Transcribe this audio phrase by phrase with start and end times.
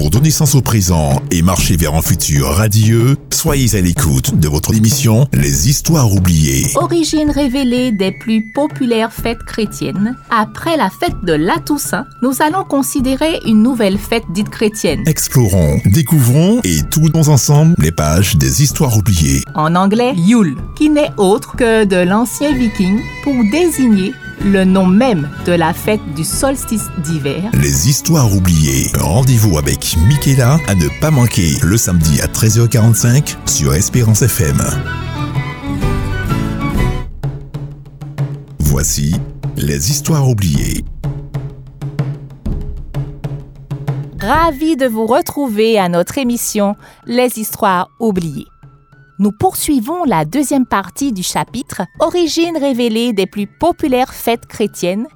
[0.00, 4.48] Pour donner sens au présent et marcher vers un futur radieux, soyez à l'écoute de
[4.48, 6.68] votre émission Les Histoires oubliées.
[6.76, 10.16] Origine révélée des plus populaires fêtes chrétiennes.
[10.30, 15.02] Après la fête de la Toussaint, nous allons considérer une nouvelle fête dite chrétienne.
[15.06, 19.42] Explorons, découvrons et tournons ensemble les pages des Histoires oubliées.
[19.54, 24.14] En anglais, Yule, qui n'est autre que de l'ancien viking pour désigner
[24.44, 27.50] le nom même de la fête du solstice d'hiver.
[27.54, 28.86] Les Histoires oubliées.
[28.98, 34.58] Rendez-vous avec Michaela à ne pas manquer le samedi à 13h45 sur Espérance FM.
[38.58, 39.16] Voici
[39.56, 40.84] les Histoires oubliées.
[44.20, 48.46] Ravi de vous retrouver à notre émission Les Histoires oubliées.
[49.20, 55.06] Nous poursuivons la deuxième partie du chapitre Origine révélée des plus populaires fêtes chrétiennes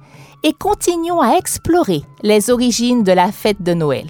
[0.43, 4.05] et continuons à explorer les origines de la fête de Noël.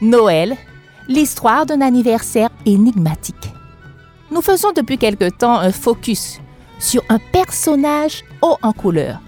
[0.00, 0.56] Noël,
[1.06, 3.52] l'histoire d'un anniversaire énigmatique.
[4.30, 6.40] Nous faisons depuis quelque temps un focus
[6.78, 9.20] sur un personnage haut en couleur,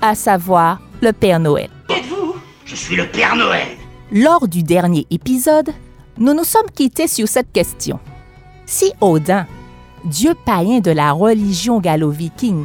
[0.00, 1.68] à savoir le Père Noël.
[1.90, 2.36] Êtes-vous?
[2.64, 3.76] Je suis le Père Noël.
[4.10, 5.68] Lors du dernier épisode,
[6.16, 8.00] nous nous sommes quittés sur cette question.
[8.66, 9.46] Si Odin,
[10.04, 12.64] dieu païen de la religion gallo-viking,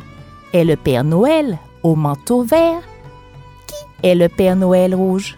[0.53, 2.81] est le Père Noël au manteau vert,
[3.67, 5.37] qui est le Père Noël rouge?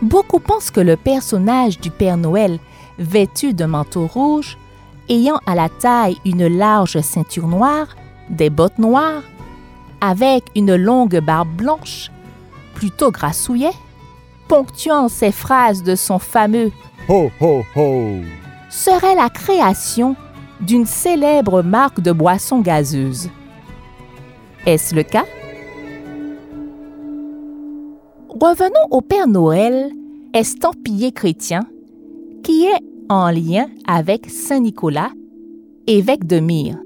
[0.00, 2.58] Beaucoup pensent que le personnage du Père Noël,
[2.98, 4.56] vêtu de manteau rouge,
[5.08, 7.88] ayant à la taille une large ceinture noire,
[8.30, 9.22] des bottes noires,
[10.00, 12.10] avec une longue barbe blanche,
[12.74, 13.72] plutôt grassouillet,
[14.46, 16.70] ponctuant ses phrases de son fameux
[17.08, 18.20] Ho ho ho
[18.68, 20.16] serait la création
[20.60, 23.30] d'une célèbre marque de boissons gazeuses.
[24.66, 25.24] Est-ce le cas?
[28.28, 29.90] Revenons au Père Noël,
[30.34, 31.66] estampillé chrétien,
[32.42, 35.10] qui est en lien avec Saint Nicolas,
[35.86, 36.78] évêque de Myre.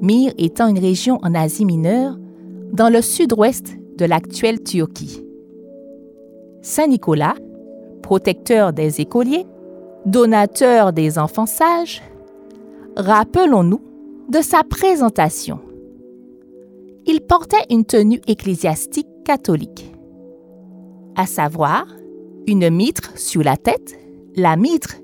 [0.00, 2.16] Myre étant une région en Asie mineure,
[2.72, 5.22] dans le sud-ouest de l'actuelle Turquie.
[6.60, 7.34] Saint Nicolas,
[8.02, 9.46] protecteur des écoliers,
[10.06, 12.02] donateur des enfants sages,
[12.96, 13.80] rappelons-nous
[14.28, 15.60] de sa présentation.
[17.06, 19.92] Il portait une tenue ecclésiastique catholique,
[21.16, 21.86] à savoir
[22.46, 23.98] une mitre sur la tête.
[24.36, 24.96] La mitre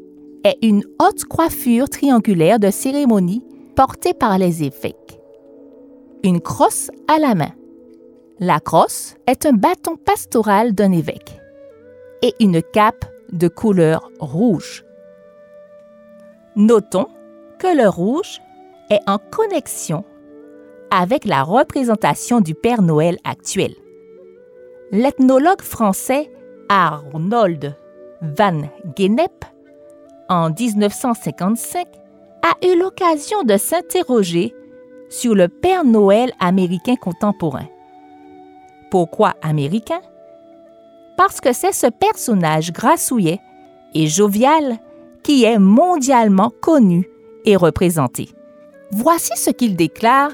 [0.45, 3.45] est une haute coiffure triangulaire de cérémonie
[3.77, 5.21] portée par les évêques.
[6.25, 7.53] Une crosse à la main.
[8.41, 11.41] La crosse est un bâton pastoral d'un évêque
[12.23, 14.85] et une cape de couleur rouge.
[16.59, 17.07] Notons
[17.61, 18.41] que le rouge
[18.91, 20.05] est en connexion
[20.91, 23.77] avec la représentation du Père Noël actuel.
[24.91, 26.33] L'ethnologue français
[26.69, 27.77] Arnold
[28.23, 28.63] van
[28.97, 29.45] Gennep,
[30.29, 31.87] en 1955,
[32.43, 34.53] a eu l'occasion de s'interroger
[35.11, 37.69] sur le Père Noël américain contemporain.
[38.91, 40.01] Pourquoi américain?
[41.17, 43.39] Parce que c'est ce personnage grassouillet
[43.95, 44.81] et jovial
[45.29, 47.07] qui est mondialement connu
[47.45, 48.31] et représenté.
[48.93, 50.31] Voici ce qu'il déclare,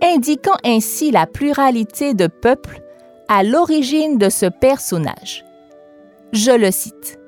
[0.00, 2.80] indiquant ainsi la pluralité de peuples
[3.26, 5.44] à l'origine de ce personnage.
[6.32, 7.18] Je le cite.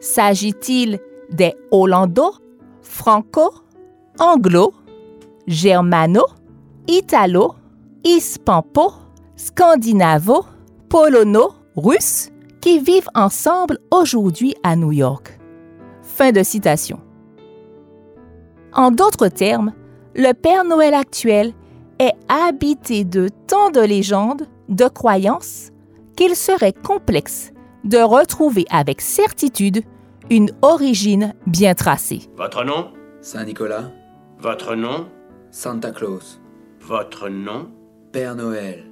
[0.00, 0.98] S'agit-il
[1.30, 2.34] des Hollando,
[2.82, 3.50] Franco,
[4.18, 4.74] Anglo,
[5.46, 6.26] Germano,
[6.88, 7.54] Italo,
[8.04, 8.92] Hispampo,
[9.34, 10.44] Scandinavo,
[10.90, 12.30] Polono, Russes
[12.60, 15.37] qui vivent ensemble aujourd'hui à New York?
[16.18, 16.98] Fin de citation.
[18.72, 19.72] En d'autres termes,
[20.16, 21.52] le Père Noël actuel
[22.00, 25.70] est habité de tant de légendes, de croyances,
[26.16, 27.52] qu'il serait complexe
[27.84, 29.84] de retrouver avec certitude
[30.28, 32.22] une origine bien tracée.
[32.36, 32.88] Votre nom?
[33.20, 33.92] Saint Nicolas,
[34.40, 35.06] Votre nom?
[35.52, 36.40] Santa Claus,
[36.80, 37.68] Votre nom?
[38.10, 38.90] Père Noël,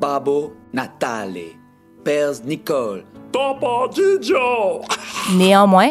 [0.00, 1.36] Babo Natale,
[2.04, 3.04] Père Nicole.
[5.36, 5.90] Néanmoins,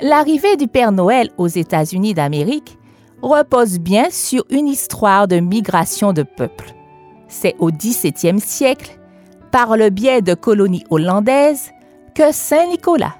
[0.00, 2.78] l'arrivée du Père Noël aux États-Unis d'Amérique
[3.22, 6.74] repose bien sur une histoire de migration de peuples.
[7.28, 8.98] C'est au XVIIe siècle,
[9.50, 11.70] par le biais de colonies hollandaises,
[12.14, 13.16] que Saint Nicolas,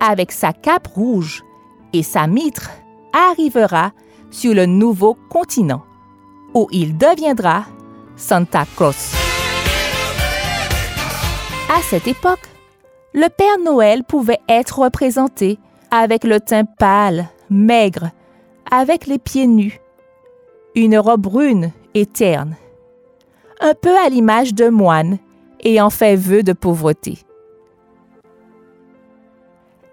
[0.00, 1.42] avec sa cape rouge
[1.92, 2.70] et sa mitre,
[3.30, 3.92] arrivera
[4.30, 5.82] sur le nouveau continent,
[6.54, 7.64] où il deviendra
[8.16, 9.12] Santa Claus.
[11.74, 12.48] À cette époque,
[13.14, 15.58] le Père Noël pouvait être représenté
[15.92, 18.10] avec le teint pâle, maigre,
[18.70, 19.78] avec les pieds nus,
[20.74, 22.56] une robe brune et terne,
[23.60, 25.18] un peu à l'image d'un moine
[25.62, 27.18] ayant fait vœu de pauvreté.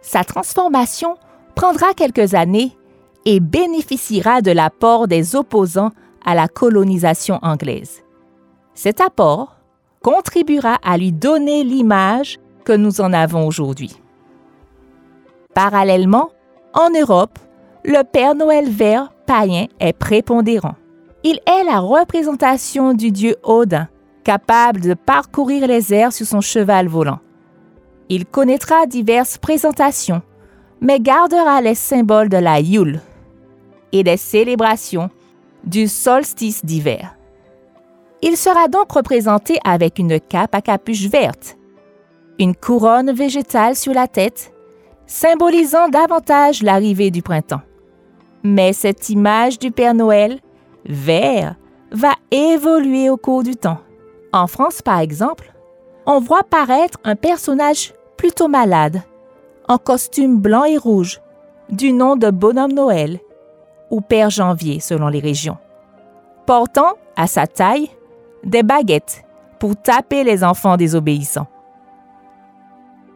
[0.01, 1.17] Sa transformation
[1.53, 2.77] prendra quelques années
[3.25, 5.91] et bénéficiera de l'apport des opposants
[6.25, 8.03] à la colonisation anglaise.
[8.73, 9.57] Cet apport
[10.01, 13.99] contribuera à lui donner l'image que nous en avons aujourd'hui.
[15.53, 16.29] Parallèlement,
[16.73, 17.39] en Europe,
[17.83, 20.75] le Père Noël vert païen est prépondérant.
[21.23, 23.87] Il est la représentation du dieu Odin,
[24.23, 27.19] capable de parcourir les airs sur son cheval volant.
[28.09, 30.21] Il connaîtra diverses présentations,
[30.81, 33.01] mais gardera les symboles de la Yule
[33.91, 35.09] et des célébrations
[35.63, 37.15] du solstice d'hiver.
[38.21, 41.57] Il sera donc représenté avec une cape à capuche verte,
[42.37, 44.53] une couronne végétale sur la tête,
[45.09, 47.63] symbolisant davantage l'arrivée du printemps.
[48.43, 50.39] Mais cette image du Père Noël,
[50.85, 51.55] vert,
[51.91, 53.79] va évoluer au cours du temps.
[54.31, 55.51] En France, par exemple,
[56.05, 59.01] on voit paraître un personnage plutôt malade,
[59.67, 61.19] en costume blanc et rouge,
[61.69, 63.19] du nom de Bonhomme Noël,
[63.89, 65.57] ou Père Janvier selon les régions,
[66.45, 67.89] portant à sa taille
[68.43, 69.23] des baguettes
[69.59, 71.47] pour taper les enfants désobéissants.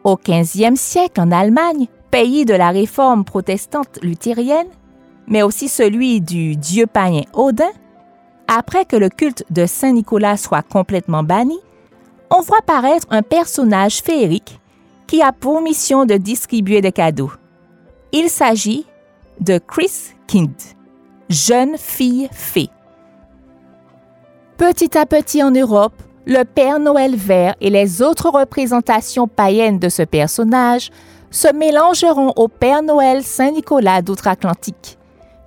[0.04, 4.68] Au 15e siècle, en Allemagne, pays de la réforme protestante luthérienne,
[5.26, 7.72] mais aussi celui du dieu païen Odin,
[8.46, 11.58] après que le culte de Saint Nicolas soit complètement banni,
[12.30, 14.60] on voit paraître un personnage féerique
[15.06, 17.32] qui a pour mission de distribuer des cadeaux.
[18.12, 18.84] Il s'agit
[19.40, 20.52] de Chris Kind,
[21.30, 22.68] jeune fille fée.
[24.58, 25.94] Petit à petit en Europe,
[26.26, 30.90] le Père Noël vert et les autres représentations païennes de ce personnage
[31.30, 34.98] se mélangeront au Père Noël Saint-Nicolas d'outre-Atlantique,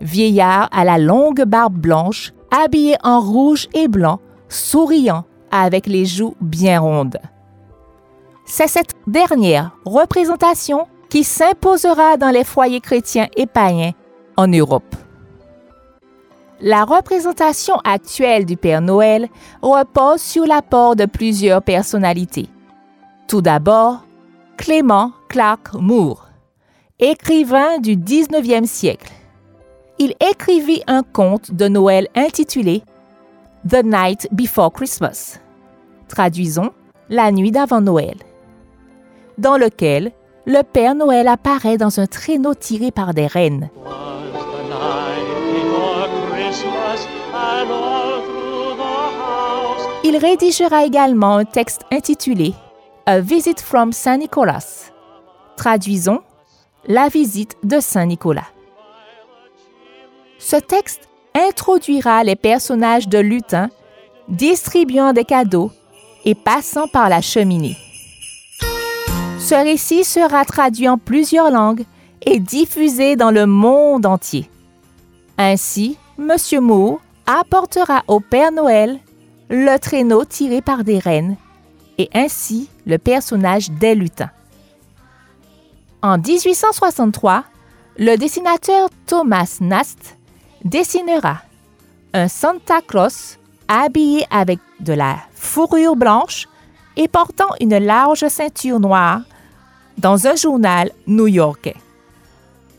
[0.02, 4.20] vieillard à la longue barbe blanche, habillé en rouge et blanc,
[4.50, 7.18] souriant, avec les joues bien rondes.
[8.46, 13.94] C'est cette dernière représentation qui s'imposera dans les foyers chrétiens et païens
[14.36, 14.96] en Europe.
[16.60, 19.28] La représentation actuelle du Père Noël
[19.62, 22.50] repose sur l'apport de plusieurs personnalités.
[23.28, 24.04] Tout d'abord,
[24.58, 26.30] Clément Clark Moore,
[27.00, 29.12] écrivain du 19e siècle.
[30.00, 32.82] Il écrivit un conte de Noël intitulé
[33.70, 35.40] The Night Before Christmas,
[36.08, 36.72] traduisons
[37.10, 38.16] La nuit d'avant Noël,
[39.38, 40.12] dans lequel
[40.48, 43.70] le Père Noël apparaît dans un traîneau tiré par des rennes.
[50.10, 52.54] Il rédigera également un texte intitulé
[53.06, 54.90] A Visit from Saint Nicholas.
[55.58, 56.22] Traduisons
[56.88, 58.48] La visite de Saint Nicolas.
[60.40, 63.70] Ce texte introduira les personnages de lutin
[64.30, 65.72] distribuant des cadeaux
[66.24, 67.76] et passant par la cheminée.
[69.40, 71.84] Ce récit sera traduit en plusieurs langues
[72.26, 74.50] et diffusé dans le monde entier.
[75.38, 76.62] Ainsi, M.
[76.62, 79.02] Moore apportera au Père Noël
[79.50, 81.38] le traîneau tiré par des rennes
[81.98, 84.32] et ainsi le personnage des lutins.
[86.02, 87.44] En 1863,
[87.98, 90.18] le dessinateur Thomas Nast
[90.64, 91.42] dessinera
[92.14, 96.48] un Santa Claus habillé avec de la fourrure blanche
[96.96, 99.22] et portant une large ceinture noire
[99.98, 101.76] dans un journal new-yorkais.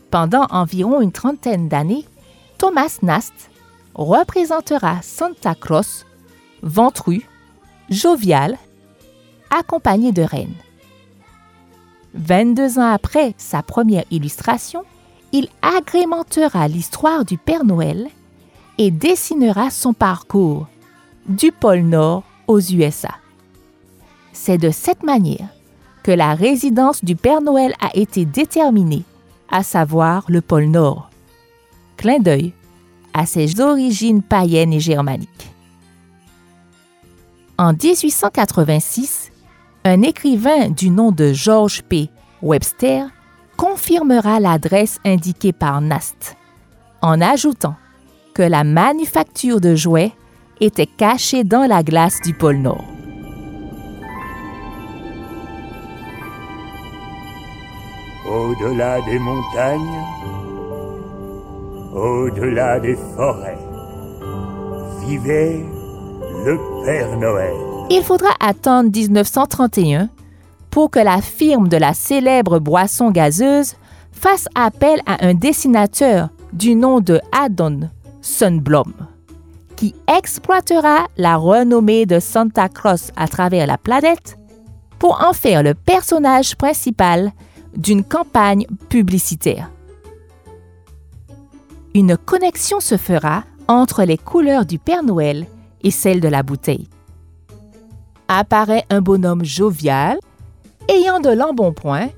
[0.09, 2.05] Pendant environ une trentaine d'années,
[2.57, 3.33] Thomas Nast
[3.93, 6.05] représentera Santa Claus
[6.61, 7.25] ventru,
[7.89, 8.57] jovial,
[9.49, 10.55] accompagné de reines.
[12.15, 14.83] 22 ans après sa première illustration,
[15.31, 18.07] il agrémentera l'histoire du Père Noël
[18.77, 20.67] et dessinera son parcours
[21.27, 23.15] du pôle Nord aux USA.
[24.33, 25.49] C'est de cette manière
[26.01, 29.03] que la résidence du Père Noël a été déterminée,
[29.51, 31.09] à savoir le pôle Nord.
[31.97, 32.53] Clin d'œil
[33.13, 35.51] à ses origines païennes et germaniques.
[37.59, 39.33] En 1886,
[39.83, 42.09] un écrivain du nom de George P.
[42.41, 43.07] Webster
[43.57, 46.37] confirmera l'adresse indiquée par Nast,
[47.01, 47.75] en ajoutant
[48.33, 50.13] que la manufacture de jouets
[50.61, 52.85] était cachée dans la glace du pôle Nord.
[58.25, 60.05] Au-delà des montagnes,
[61.93, 63.59] au-delà des forêts,
[65.05, 65.65] vivait
[66.45, 67.53] le Père Noël.
[67.89, 70.09] Il faudra attendre 1931
[70.69, 73.75] pour que la firme de la célèbre boisson gazeuse
[74.11, 77.89] fasse appel à un dessinateur du nom de Adon
[78.21, 78.93] Sunblom,
[79.75, 84.37] qui exploitera la renommée de Santa Claus à travers la planète
[84.97, 87.31] pour en faire le personnage principal
[87.75, 89.69] d'une campagne publicitaire.
[91.93, 95.45] Une connexion se fera entre les couleurs du Père Noël
[95.81, 96.87] et celles de la bouteille.
[98.27, 100.19] Apparaît un bonhomme jovial,
[100.87, 102.09] ayant de l'embonpoint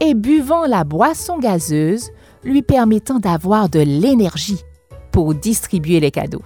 [0.00, 2.10] et buvant la boisson gazeuse
[2.44, 4.62] lui permettant d'avoir de l'énergie
[5.10, 6.44] pour distribuer les cadeaux.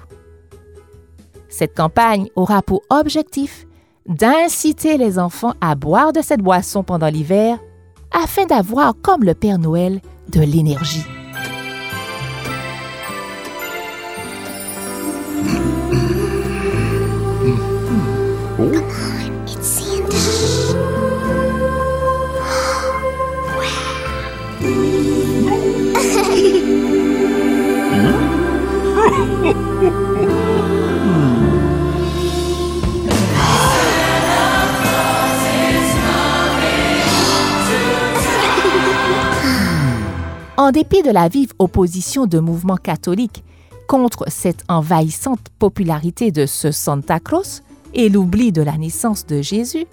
[1.48, 3.66] Cette campagne aura pour objectif
[4.06, 7.58] d'inciter les enfants à boire de cette boisson pendant l'hiver
[8.12, 11.04] afin d'avoir, comme le Père Noël, de l'énergie.
[40.60, 43.44] En dépit de la vive opposition de mouvements catholiques
[43.88, 47.62] contre cette envahissante popularité de ce Santa Claus
[47.94, 49.86] et l'oubli de la naissance de Jésus,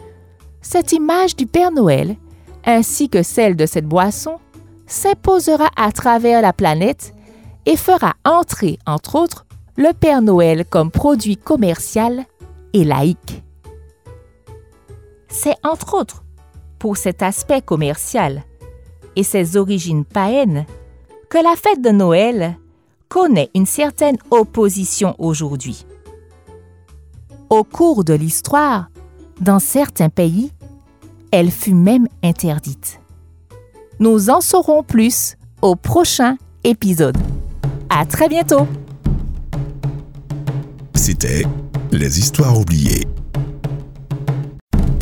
[0.61, 2.17] cette image du Père Noël,
[2.65, 4.39] ainsi que celle de cette boisson,
[4.87, 7.13] s'imposera à travers la planète
[7.65, 9.45] et fera entrer, entre autres,
[9.77, 12.25] le Père Noël comme produit commercial
[12.73, 13.41] et laïque.
[15.29, 16.25] C'est entre autres
[16.77, 18.43] pour cet aspect commercial
[19.17, 20.65] et ses origines païennes
[21.29, 22.57] que la fête de Noël
[23.09, 25.85] connaît une certaine opposition aujourd'hui.
[27.49, 28.89] Au cours de l'histoire,
[29.41, 30.51] dans certains pays,
[31.31, 33.01] elle fut même interdite.
[33.99, 37.17] Nous en saurons plus au prochain épisode.
[37.89, 38.67] À très bientôt!
[40.93, 41.43] C'était
[41.91, 43.07] Les Histoires oubliées.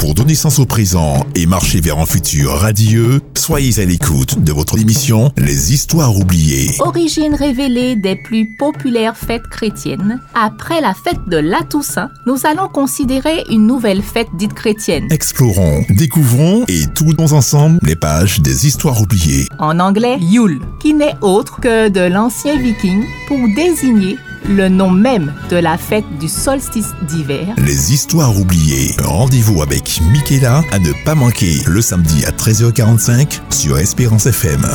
[0.06, 4.52] Pour donner sens au présent et marcher vers un futur radieux, soyez à l'écoute de
[4.52, 6.70] votre émission Les Histoires oubliées.
[6.78, 12.68] Origine révélée des plus populaires fêtes chrétiennes, après la fête de la Toussaint, nous allons
[12.68, 15.08] considérer une nouvelle fête dite chrétienne.
[15.10, 19.48] Explorons, découvrons et tournons ensemble les pages des Histoires oubliées.
[19.58, 25.34] En anglais, Yule, qui n'est autre que de l'ancien viking pour désigner le nom même
[25.50, 27.48] de la fête du solstice d'hiver.
[27.58, 28.96] Les Histoires oubliées.
[29.04, 34.66] Rendez-vous avec Michaela à ne pas manquer le samedi à 13h45 sur Espérance FM.